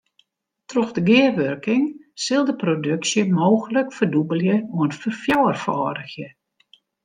[0.69, 1.83] Troch de gearwurking
[2.23, 6.27] sil de produksje mooglik ferdûbelje oant ferfjouwerfâldigje.